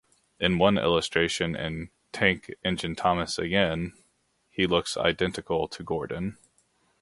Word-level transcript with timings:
In 0.39 0.57
one 0.57 0.79
illustration 0.79 1.55
in 1.55 1.91
"Tank 2.11 2.51
Engine 2.65 2.95
Thomas 2.95 3.37
Again", 3.37 3.93
he 4.49 4.65
looks 4.65 4.97
identical 4.97 5.67
to 5.67 5.83
Gordon. 5.83 6.39